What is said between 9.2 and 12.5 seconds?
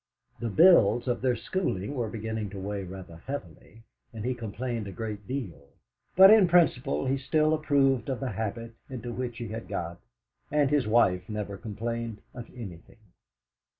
he had got, and his wife never complained of